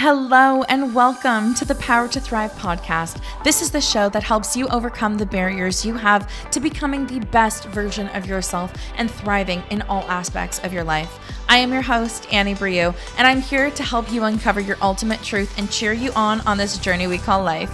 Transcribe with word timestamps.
Hello, 0.00 0.62
and 0.68 0.94
welcome 0.94 1.54
to 1.54 1.64
the 1.64 1.74
Power 1.74 2.06
to 2.06 2.20
Thrive 2.20 2.52
podcast. 2.52 3.20
This 3.42 3.60
is 3.60 3.72
the 3.72 3.80
show 3.80 4.08
that 4.10 4.22
helps 4.22 4.56
you 4.56 4.68
overcome 4.68 5.18
the 5.18 5.26
barriers 5.26 5.84
you 5.84 5.94
have 5.94 6.30
to 6.52 6.60
becoming 6.60 7.04
the 7.04 7.18
best 7.18 7.64
version 7.64 8.06
of 8.10 8.24
yourself 8.24 8.72
and 8.96 9.10
thriving 9.10 9.60
in 9.70 9.82
all 9.82 10.04
aspects 10.04 10.60
of 10.60 10.72
your 10.72 10.84
life. 10.84 11.18
I 11.48 11.56
am 11.58 11.72
your 11.72 11.82
host, 11.82 12.32
Annie 12.32 12.54
Brieux, 12.54 12.94
and 13.16 13.26
I'm 13.26 13.40
here 13.40 13.72
to 13.72 13.82
help 13.82 14.12
you 14.12 14.22
uncover 14.22 14.60
your 14.60 14.76
ultimate 14.80 15.20
truth 15.24 15.52
and 15.58 15.68
cheer 15.68 15.94
you 15.94 16.12
on 16.12 16.42
on 16.42 16.58
this 16.58 16.78
journey 16.78 17.08
we 17.08 17.18
call 17.18 17.42
life. 17.42 17.70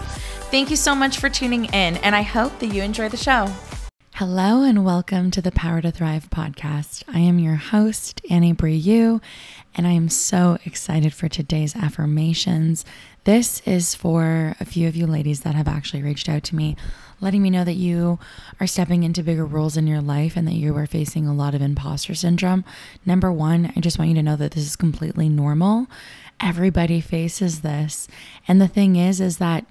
Thank 0.50 0.70
you 0.70 0.76
so 0.76 0.94
much 0.94 1.18
for 1.18 1.28
tuning 1.28 1.66
in, 1.66 1.98
and 1.98 2.16
I 2.16 2.22
hope 2.22 2.58
that 2.60 2.68
you 2.68 2.82
enjoy 2.82 3.10
the 3.10 3.18
show. 3.18 3.52
Hello, 4.18 4.62
and 4.62 4.84
welcome 4.84 5.32
to 5.32 5.42
the 5.42 5.50
Power 5.50 5.82
to 5.82 5.90
Thrive 5.90 6.30
podcast. 6.30 7.02
I 7.12 7.18
am 7.18 7.40
your 7.40 7.56
host, 7.56 8.20
Annie 8.30 8.52
Brieux, 8.52 9.20
and 9.74 9.88
I 9.88 9.90
am 9.90 10.08
so 10.08 10.56
excited 10.64 11.12
for 11.12 11.28
today's 11.28 11.74
affirmations. 11.74 12.84
This 13.24 13.60
is 13.66 13.96
for 13.96 14.54
a 14.60 14.64
few 14.64 14.86
of 14.86 14.94
you 14.94 15.08
ladies 15.08 15.40
that 15.40 15.56
have 15.56 15.66
actually 15.66 16.04
reached 16.04 16.28
out 16.28 16.44
to 16.44 16.54
me, 16.54 16.76
letting 17.20 17.42
me 17.42 17.50
know 17.50 17.64
that 17.64 17.72
you 17.72 18.20
are 18.60 18.68
stepping 18.68 19.02
into 19.02 19.24
bigger 19.24 19.44
roles 19.44 19.76
in 19.76 19.88
your 19.88 20.00
life 20.00 20.36
and 20.36 20.46
that 20.46 20.54
you 20.54 20.76
are 20.76 20.86
facing 20.86 21.26
a 21.26 21.34
lot 21.34 21.56
of 21.56 21.60
imposter 21.60 22.14
syndrome. 22.14 22.64
Number 23.04 23.32
one, 23.32 23.72
I 23.74 23.80
just 23.80 23.98
want 23.98 24.10
you 24.10 24.14
to 24.14 24.22
know 24.22 24.36
that 24.36 24.52
this 24.52 24.64
is 24.64 24.76
completely 24.76 25.28
normal. 25.28 25.88
Everybody 26.38 27.00
faces 27.00 27.62
this. 27.62 28.06
And 28.46 28.60
the 28.60 28.68
thing 28.68 28.94
is, 28.94 29.20
is 29.20 29.38
that 29.38 29.64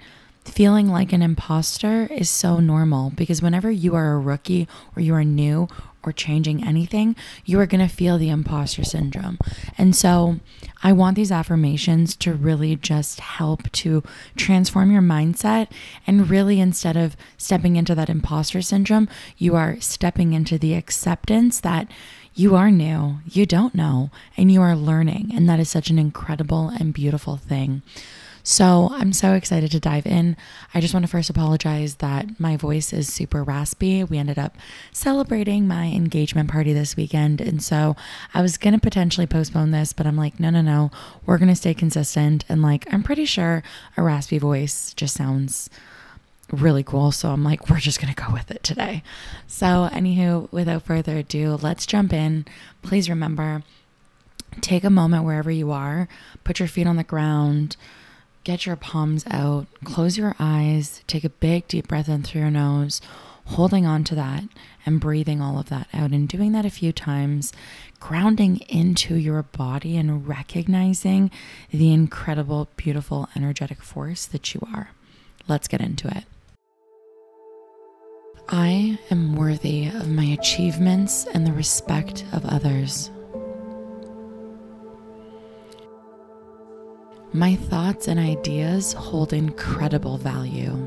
feeling 0.45 0.87
like 0.87 1.13
an 1.13 1.21
imposter 1.21 2.07
is 2.11 2.29
so 2.29 2.59
normal 2.59 3.11
because 3.11 3.41
whenever 3.41 3.71
you 3.71 3.95
are 3.95 4.13
a 4.13 4.19
rookie 4.19 4.67
or 4.95 5.01
you 5.01 5.13
are 5.13 5.23
new 5.23 5.67
or 6.05 6.11
changing 6.11 6.63
anything, 6.63 7.15
you 7.45 7.59
are 7.59 7.65
going 7.65 7.85
to 7.85 7.93
feel 7.93 8.17
the 8.17 8.29
imposter 8.29 8.83
syndrome. 8.83 9.37
And 9.77 9.95
so 9.95 10.39
I 10.83 10.91
want 10.91 11.15
these 11.15 11.31
affirmations 11.31 12.15
to 12.17 12.33
really 12.33 12.75
just 12.75 13.21
help 13.21 13.71
to 13.71 14.03
transform 14.35 14.91
your 14.91 15.01
mindset. 15.01 15.69
And 16.05 16.29
really, 16.29 16.59
instead 16.59 16.97
of 16.97 17.15
stepping 17.37 17.77
into 17.77 17.95
that 17.95 18.09
imposter 18.09 18.61
syndrome, 18.61 19.07
you 19.37 19.55
are 19.55 19.79
stepping 19.79 20.33
into 20.33 20.57
the 20.57 20.73
acceptance 20.73 21.59
that 21.61 21.89
you 22.35 22.55
are 22.55 22.71
new, 22.71 23.19
you 23.25 23.45
don't 23.45 23.75
know, 23.75 24.09
and 24.35 24.51
you 24.51 24.61
are 24.61 24.75
learning. 24.75 25.31
And 25.33 25.47
that 25.47 25.59
is 25.59 25.69
such 25.69 25.89
an 25.89 25.99
incredible 25.99 26.69
and 26.69 26.93
beautiful 26.93 27.37
thing. 27.37 27.83
So 28.43 28.89
I'm 28.91 29.13
so 29.13 29.33
excited 29.33 29.71
to 29.71 29.79
dive 29.79 30.05
in. 30.05 30.35
I 30.73 30.81
just 30.81 30.93
want 30.93 31.05
to 31.05 31.11
first 31.11 31.29
apologize 31.29 31.95
that 31.95 32.39
my 32.41 32.57
voice 32.57 32.91
is 32.91 33.11
super 33.11 33.41
raspy. 33.41 34.03
We 34.03 34.17
ended 34.17 34.37
up 34.37 34.57
celebrating 34.91 35.65
my 35.65 35.85
engagement 35.85 36.51
party 36.51 36.73
this 36.73 36.97
weekend. 36.97 37.39
And 37.39 37.63
so 37.63 37.95
I 38.33 38.41
was 38.41 38.57
going 38.57 38.73
to 38.73 38.81
potentially 38.81 39.27
postpone 39.27 39.71
this, 39.71 39.93
but 39.93 40.05
I'm 40.05 40.17
like, 40.17 40.41
no, 40.41 40.49
no, 40.49 40.61
no. 40.61 40.91
We're 41.25 41.37
going 41.37 41.49
to 41.49 41.55
stay 41.55 41.73
consistent. 41.73 42.43
And 42.49 42.61
like, 42.61 42.85
I'm 42.93 43.01
pretty 43.01 43.23
sure 43.23 43.63
a 43.95 44.03
raspy 44.03 44.39
voice 44.39 44.93
just 44.93 45.15
sounds 45.15 45.69
really 46.51 46.83
cool. 46.83 47.13
So 47.13 47.29
I'm 47.29 47.45
like, 47.45 47.69
we're 47.69 47.79
just 47.79 48.01
going 48.01 48.13
to 48.13 48.23
go 48.23 48.33
with 48.33 48.51
it 48.51 48.61
today. 48.61 49.03
So, 49.47 49.89
anywho, 49.93 50.51
without 50.51 50.83
further 50.83 51.17
ado, 51.17 51.57
let's 51.61 51.85
jump 51.85 52.11
in. 52.11 52.45
Please 52.81 53.09
remember 53.09 53.63
take 54.61 54.83
a 54.83 54.89
moment 54.89 55.23
wherever 55.23 55.49
you 55.49 55.71
are, 55.71 56.07
put 56.43 56.59
your 56.59 56.67
feet 56.67 56.85
on 56.85 56.95
the 56.95 57.03
ground 57.03 57.75
get 58.43 58.65
your 58.65 58.75
palms 58.75 59.23
out, 59.29 59.67
close 59.83 60.17
your 60.17 60.35
eyes, 60.39 61.01
take 61.07 61.23
a 61.23 61.29
big 61.29 61.67
deep 61.67 61.87
breath 61.87 62.09
in 62.09 62.23
through 62.23 62.41
your 62.41 62.51
nose, 62.51 63.01
holding 63.45 63.85
on 63.85 64.03
to 64.05 64.15
that 64.15 64.43
and 64.85 64.99
breathing 64.99 65.41
all 65.41 65.59
of 65.59 65.69
that 65.69 65.87
out 65.93 66.11
and 66.11 66.27
doing 66.27 66.51
that 66.51 66.65
a 66.65 66.69
few 66.69 66.91
times, 66.91 67.53
grounding 67.99 68.57
into 68.69 69.15
your 69.15 69.43
body 69.43 69.97
and 69.97 70.27
recognizing 70.27 71.31
the 71.71 71.93
incredible, 71.93 72.69
beautiful, 72.75 73.29
energetic 73.35 73.81
force 73.81 74.25
that 74.25 74.53
you 74.53 74.61
are. 74.73 74.91
Let's 75.47 75.67
get 75.67 75.81
into 75.81 76.07
it. 76.07 76.23
I 78.49 78.99
am 79.09 79.35
worthy 79.35 79.87
of 79.87 80.09
my 80.09 80.25
achievements 80.25 81.25
and 81.33 81.47
the 81.47 81.53
respect 81.53 82.25
of 82.33 82.45
others. 82.45 83.09
My 87.35 87.55
thoughts 87.55 88.07
and 88.07 88.19
ideas 88.19 88.93
hold 88.93 89.33
incredible 89.33 90.19
value. 90.19 90.77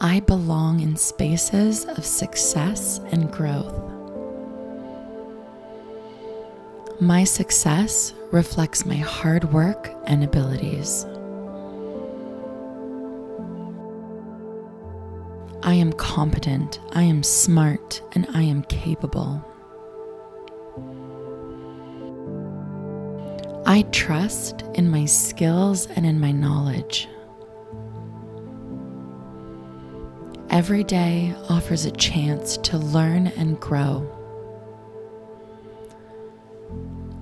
I 0.00 0.18
belong 0.18 0.80
in 0.80 0.96
spaces 0.96 1.84
of 1.84 2.04
success 2.04 2.98
and 3.12 3.30
growth. 3.30 3.72
My 7.00 7.22
success 7.22 8.12
reflects 8.32 8.84
my 8.84 8.96
hard 8.96 9.52
work 9.52 9.92
and 10.06 10.24
abilities. 10.24 11.06
I 15.62 15.74
am 15.74 15.92
competent, 15.92 16.80
I 16.94 17.04
am 17.04 17.22
smart, 17.22 18.02
and 18.12 18.26
I 18.34 18.42
am 18.42 18.64
capable. 18.64 19.40
I 23.66 23.80
trust 23.92 24.60
in 24.74 24.90
my 24.90 25.06
skills 25.06 25.86
and 25.86 26.04
in 26.04 26.20
my 26.20 26.32
knowledge. 26.32 27.08
Every 30.50 30.84
day 30.84 31.34
offers 31.48 31.86
a 31.86 31.90
chance 31.90 32.58
to 32.58 32.76
learn 32.76 33.28
and 33.28 33.58
grow. 33.58 34.06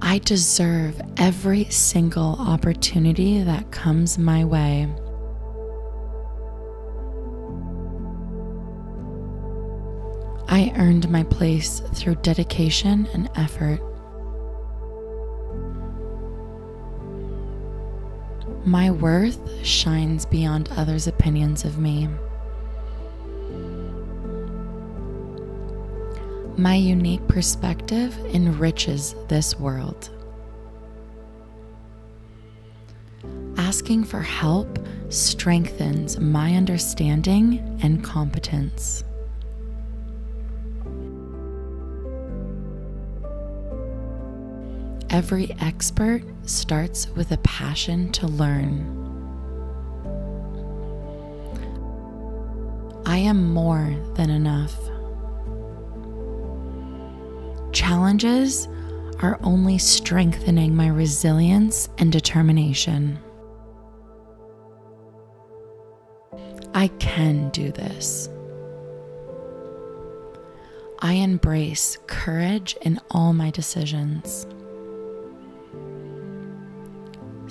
I 0.02 0.18
deserve 0.18 1.00
every 1.16 1.66
single 1.70 2.34
opportunity 2.40 3.44
that 3.44 3.70
comes 3.70 4.18
my 4.18 4.44
way. 4.44 4.88
I 10.48 10.72
earned 10.76 11.08
my 11.08 11.22
place 11.22 11.80
through 11.94 12.16
dedication 12.16 13.06
and 13.14 13.30
effort. 13.36 13.80
My 18.64 18.92
worth 18.92 19.64
shines 19.64 20.24
beyond 20.24 20.68
others' 20.76 21.08
opinions 21.08 21.64
of 21.64 21.78
me. 21.78 22.08
My 26.56 26.74
unique 26.74 27.26
perspective 27.26 28.16
enriches 28.32 29.16
this 29.28 29.58
world. 29.58 30.10
Asking 33.56 34.04
for 34.04 34.20
help 34.20 34.78
strengthens 35.08 36.20
my 36.20 36.54
understanding 36.54 37.80
and 37.82 38.04
competence. 38.04 39.02
Every 45.12 45.54
expert 45.60 46.22
starts 46.46 47.06
with 47.08 47.32
a 47.32 47.36
passion 47.38 48.10
to 48.12 48.26
learn. 48.26 48.98
I 53.04 53.18
am 53.18 53.52
more 53.52 53.94
than 54.14 54.30
enough. 54.30 54.74
Challenges 57.74 58.68
are 59.20 59.38
only 59.42 59.76
strengthening 59.76 60.74
my 60.74 60.88
resilience 60.88 61.90
and 61.98 62.10
determination. 62.10 63.18
I 66.72 66.88
can 67.00 67.50
do 67.50 67.70
this. 67.70 68.30
I 71.00 71.12
embrace 71.14 71.98
courage 72.06 72.78
in 72.80 72.98
all 73.10 73.34
my 73.34 73.50
decisions. 73.50 74.46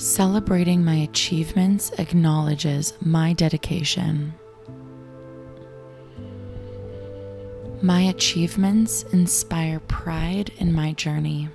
Celebrating 0.02 0.84
my 0.84 0.96
achievements 0.96 1.92
acknowledges 2.00 2.96
my 3.02 3.34
dedication. 3.34 4.34
My 7.84 8.02
achievements 8.02 9.04
inspire 9.14 9.80
pride 9.82 10.50
in 10.58 10.74
my 10.74 10.94
journey. 10.94 11.50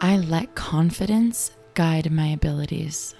I 0.00 0.16
let 0.16 0.56
confidence 0.56 1.52
guide 1.74 2.10
my 2.10 2.26
abilities. 2.26 3.14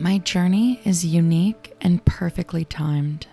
My 0.00 0.18
journey 0.18 0.80
is 0.84 1.06
unique 1.06 1.72
and 1.80 2.04
perfectly 2.04 2.64
timed. 2.64 3.28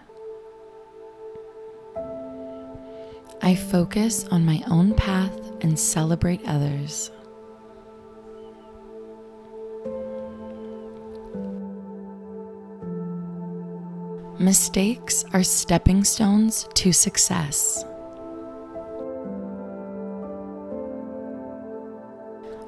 I 3.48 3.56
focus 3.56 4.26
on 4.26 4.46
my 4.46 4.62
own 4.70 4.94
path 4.94 5.32
and 5.62 5.80
celebrate 5.80 6.42
others. 6.46 7.12
Mistakes 14.38 15.24
are 15.32 15.44
stepping 15.44 16.04
stones 16.04 16.68
to 16.74 16.92
success. 16.92 17.86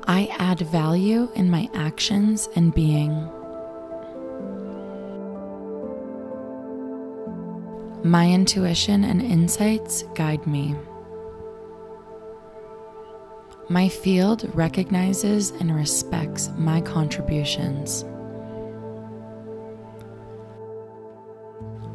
I 0.07 0.33
add 0.39 0.61
value 0.61 1.29
in 1.35 1.49
my 1.49 1.67
actions 1.73 2.47
and 2.55 2.73
being. 2.73 3.29
My 8.03 8.29
intuition 8.29 9.03
and 9.03 9.21
insights 9.21 10.03
guide 10.15 10.47
me. 10.47 10.73
My 13.67 13.89
field 13.89 14.49
recognizes 14.55 15.51
and 15.51 15.75
respects 15.75 16.49
my 16.55 16.79
contributions. 16.79 18.05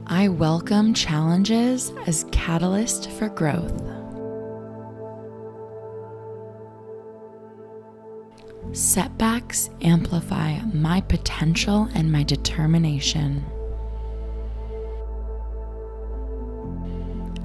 I 0.06 0.28
welcome 0.28 0.92
challenges 0.92 1.90
as 2.06 2.26
catalyst 2.30 3.10
for 3.12 3.30
growth. 3.30 3.82
Setbacks 8.72 9.70
amplify 9.80 10.58
my 10.74 11.00
potential 11.00 11.88
and 11.94 12.12
my 12.12 12.24
determination. 12.24 13.42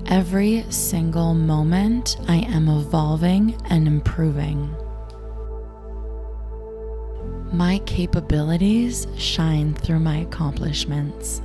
Every 0.10 0.66
single 0.72 1.36
moment, 1.36 2.18
I 2.28 2.38
am 2.38 2.68
evolving 2.68 3.56
and 3.70 3.88
improving. 3.88 4.76
My 7.54 7.78
capabilities 7.86 9.06
shine 9.18 9.76
through 9.76 10.00
my 10.00 10.18
accomplishments. 10.18 11.44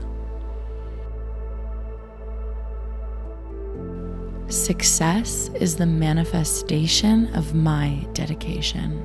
Success 4.48 5.50
is 5.60 5.76
the 5.76 5.84
manifestation 5.84 7.34
of 7.34 7.54
my 7.54 8.06
dedication. 8.14 9.04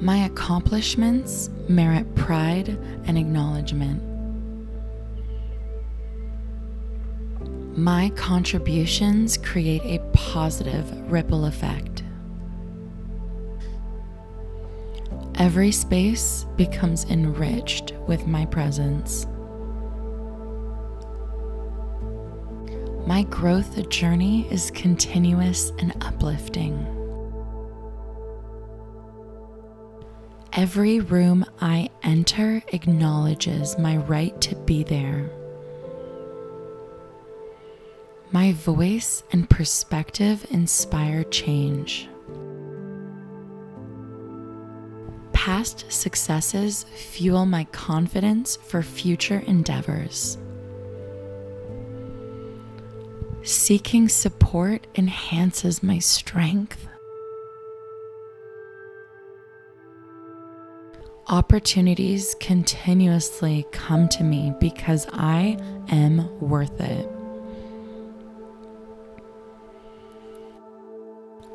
My 0.00 0.18
accomplishments 0.18 1.50
merit 1.68 2.14
pride 2.14 2.68
and 3.06 3.18
acknowledgement. 3.18 4.13
My 7.76 8.10
contributions 8.10 9.36
create 9.36 9.82
a 9.82 9.98
positive 10.12 11.10
ripple 11.10 11.46
effect. 11.46 12.04
Every 15.40 15.72
space 15.72 16.46
becomes 16.56 17.04
enriched 17.06 17.92
with 18.06 18.28
my 18.28 18.46
presence. 18.46 19.26
My 23.08 23.24
growth 23.24 23.88
journey 23.88 24.46
is 24.52 24.70
continuous 24.70 25.72
and 25.80 25.92
uplifting. 26.00 26.78
Every 30.52 31.00
room 31.00 31.44
I 31.60 31.90
enter 32.04 32.62
acknowledges 32.68 33.76
my 33.76 33.96
right 33.96 34.40
to 34.42 34.54
be 34.54 34.84
there. 34.84 35.28
My 38.34 38.50
voice 38.50 39.22
and 39.30 39.48
perspective 39.48 40.44
inspire 40.50 41.22
change. 41.22 42.08
Past 45.32 45.84
successes 45.88 46.82
fuel 46.96 47.46
my 47.46 47.62
confidence 47.70 48.56
for 48.56 48.82
future 48.82 49.44
endeavors. 49.46 50.36
Seeking 53.44 54.08
support 54.08 54.84
enhances 54.96 55.80
my 55.80 56.00
strength. 56.00 56.88
opportunities 61.26 62.36
continuously 62.38 63.64
come 63.72 64.06
to 64.06 64.22
me 64.22 64.52
because 64.60 65.06
I 65.10 65.56
am 65.88 66.28
worth 66.38 66.78
it. 66.82 67.13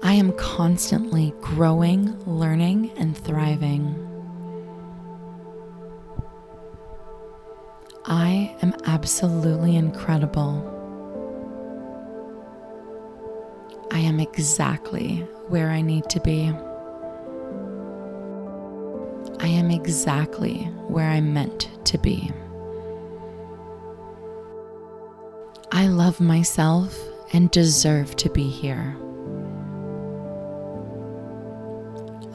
I 0.10 0.14
am 0.14 0.32
constantly 0.32 1.36
growing, 1.40 2.18
learning, 2.26 2.90
and 2.98 3.16
thriving. 3.16 3.94
I 8.06 8.56
am 8.64 8.74
absolutely 8.86 9.76
incredible. 9.76 10.66
I 13.92 14.00
am 14.00 14.20
exactly 14.20 15.18
where 15.48 15.70
I 15.70 15.82
need 15.82 16.10
to 16.10 16.20
be. 16.22 16.52
I 19.40 19.48
am 19.48 19.70
exactly 19.70 20.64
where 20.88 21.08
I'm 21.08 21.36
meant 21.36 21.70
to 21.86 22.00
be. 22.00 22.32
I 25.72 25.86
love 25.86 26.20
myself 26.20 26.98
and 27.32 27.52
deserve 27.52 28.16
to 28.16 28.30
be 28.32 28.50
here. 28.50 28.98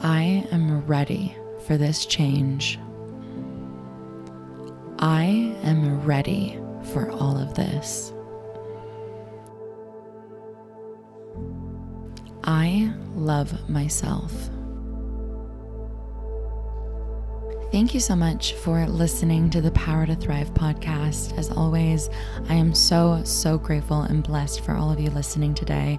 I 0.05 0.47
am 0.51 0.85
ready 0.85 1.35
for 1.65 1.77
this 1.77 2.05
change. 2.05 2.77
I 4.99 5.23
am 5.63 6.05
ready 6.05 6.59
for 6.93 7.09
all 7.09 7.35
of 7.35 7.55
this. 7.55 8.13
I 12.43 12.93
love 13.15 13.67
myself. 13.67 14.31
Thank 17.71 17.95
you 17.95 17.99
so 17.99 18.15
much 18.15 18.53
for 18.53 18.85
listening 18.85 19.49
to 19.49 19.59
the 19.59 19.71
Power 19.71 20.05
to 20.05 20.15
Thrive 20.15 20.53
podcast. 20.53 21.35
As 21.35 21.49
always, 21.49 22.11
I 22.47 22.53
am 22.53 22.75
so, 22.75 23.23
so 23.23 23.57
grateful 23.57 24.01
and 24.01 24.23
blessed 24.23 24.61
for 24.61 24.73
all 24.73 24.91
of 24.91 24.99
you 24.99 25.09
listening 25.09 25.55
today. 25.55 25.97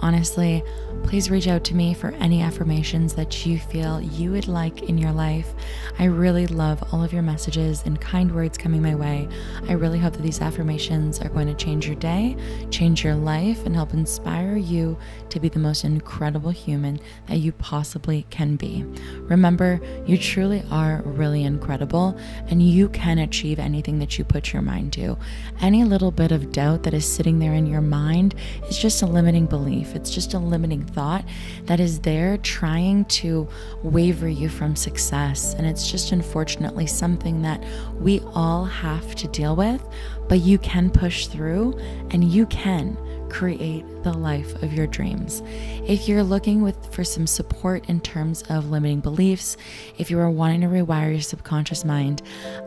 Honestly, 0.00 0.62
please 1.04 1.30
reach 1.30 1.48
out 1.48 1.64
to 1.64 1.74
me 1.74 1.94
for 1.94 2.10
any 2.12 2.42
affirmations 2.42 3.14
that 3.14 3.46
you 3.46 3.58
feel 3.58 4.00
you 4.00 4.32
would 4.32 4.46
like 4.46 4.82
in 4.82 4.98
your 4.98 5.12
life. 5.12 5.54
I 5.98 6.04
really 6.04 6.46
love 6.46 6.82
all 6.92 7.02
of 7.02 7.12
your 7.12 7.22
messages 7.22 7.82
and 7.86 8.00
kind 8.00 8.34
words 8.34 8.58
coming 8.58 8.82
my 8.82 8.94
way. 8.94 9.28
I 9.68 9.72
really 9.72 9.98
hope 9.98 10.14
that 10.14 10.22
these 10.22 10.40
affirmations 10.40 11.20
are 11.20 11.28
going 11.28 11.46
to 11.46 11.54
change 11.54 11.86
your 11.86 11.96
day, 11.96 12.36
change 12.70 13.04
your 13.04 13.14
life, 13.14 13.64
and 13.64 13.74
help 13.74 13.94
inspire 13.94 14.56
you 14.56 14.98
to 15.30 15.40
be 15.40 15.48
the 15.48 15.58
most 15.58 15.84
incredible 15.84 16.50
human 16.50 17.00
that 17.28 17.38
you 17.38 17.52
possibly 17.52 18.26
can 18.28 18.56
be. 18.56 18.84
Remember, 19.20 19.80
you 20.06 20.18
truly 20.18 20.62
are 20.70 21.02
really 21.04 21.44
incredible 21.44 22.18
and 22.48 22.62
you 22.62 22.88
can 22.90 23.18
achieve 23.18 23.58
anything 23.58 23.98
that 24.00 24.18
you 24.18 24.24
put 24.24 24.52
your 24.52 24.62
mind 24.62 24.92
to. 24.94 25.16
Any 25.60 25.84
little 25.84 26.10
bit 26.10 26.32
of 26.32 26.52
doubt 26.52 26.82
that 26.82 26.94
is 26.94 27.10
sitting 27.10 27.38
there 27.38 27.54
in 27.54 27.66
your 27.66 27.80
mind 27.80 28.34
is 28.68 28.78
just 28.78 29.02
a 29.02 29.06
limiting 29.06 29.46
belief 29.46 29.85
belief, 29.86 29.96
it's 29.96 30.14
just 30.14 30.34
a 30.34 30.38
limiting 30.38 30.84
thought 30.84 31.24
that 31.64 31.80
is 31.80 32.00
there 32.00 32.36
trying 32.38 33.04
to 33.06 33.48
waver 33.82 34.28
you 34.28 34.48
from 34.48 34.76
success. 34.76 35.54
And 35.54 35.66
it's 35.66 35.90
just 35.90 36.12
unfortunately 36.12 36.86
something 36.86 37.42
that 37.42 37.62
we 38.00 38.20
all 38.34 38.64
have 38.64 39.14
to 39.16 39.28
deal 39.28 39.56
with, 39.56 39.82
but 40.28 40.40
you 40.40 40.58
can 40.58 40.90
push 40.90 41.26
through 41.26 41.78
and 42.10 42.24
you 42.24 42.46
can 42.46 42.96
create 43.28 43.84
the 44.04 44.12
life 44.12 44.62
of 44.62 44.72
your 44.72 44.86
dreams. 44.86 45.42
If 45.88 46.08
you're 46.08 46.22
looking 46.22 46.62
with 46.62 46.92
for 46.92 47.02
some 47.02 47.26
support 47.26 47.88
in 47.88 48.00
terms 48.00 48.42
of 48.48 48.70
limiting 48.70 49.00
beliefs, 49.00 49.56
if 49.98 50.10
you 50.10 50.18
are 50.20 50.30
wanting 50.30 50.60
to 50.60 50.68
rewire 50.68 51.12
your 51.12 51.20
subconscious 51.20 51.84
mind, 51.84 52.22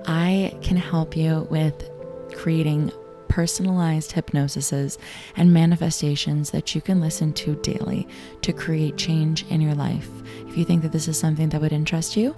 I 0.06 0.58
can 0.62 0.78
help 0.78 1.16
you 1.16 1.48
with 1.50 1.90
creating 2.36 2.92
personalized 3.30 4.12
hypnosises 4.12 4.98
and 5.38 5.54
manifestations 5.54 6.52
that 6.52 6.76
you 6.76 6.82
can 6.82 7.00
listen 7.00 7.32
to 7.34 7.56
daily 7.62 8.08
to 8.42 8.52
create 8.52 8.98
change 8.98 9.46
in 9.50 9.62
your 9.62 9.76
life. 9.76 10.10
If 10.48 10.58
you 10.58 10.66
think 10.66 10.82
that 10.82 10.92
this 10.92 11.08
is 11.08 11.18
something 11.18 11.48
that 11.50 11.62
would 11.62 11.72
interest 11.72 12.18
you, 12.18 12.36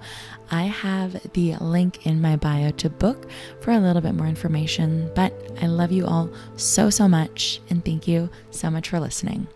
I 0.50 0.64
have 0.64 1.32
the 1.32 1.56
link 1.56 2.06
in 2.06 2.20
my 2.20 2.36
bio 2.36 2.70
to 2.72 2.90
book 2.90 3.28
for 3.60 3.72
a 3.72 3.80
little 3.80 4.02
bit 4.02 4.14
more 4.14 4.26
information. 4.26 5.10
But 5.14 5.32
I 5.60 5.66
love 5.66 5.90
you 5.90 6.06
all 6.06 6.30
so, 6.56 6.90
so 6.90 7.08
much, 7.08 7.60
and 7.70 7.84
thank 7.84 8.06
you 8.06 8.30
so 8.50 8.70
much 8.70 8.90
for 8.90 9.00
listening. 9.00 9.48